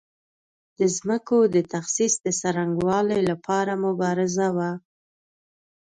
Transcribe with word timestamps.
د 0.77 0.79
ځمکو 0.97 1.37
د 1.55 1.57
تخصیص 1.73 2.13
د 2.25 2.27
څرنګوالي 2.39 3.19
لپاره 3.29 3.71
مبارزه 3.85 4.47
وه. 4.55 4.71